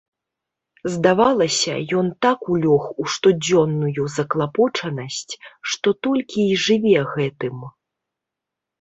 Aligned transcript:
Здавалася, 0.93 1.73
ён 1.99 2.07
так 2.27 2.39
улёг 2.55 2.83
у 3.05 3.07
штодзённую 3.17 4.03
заклапочанасць, 4.17 5.33
што 5.71 5.87
толькі 6.11 6.51
і 6.51 6.61
жыве 6.67 6.99
гэтым. 7.17 7.57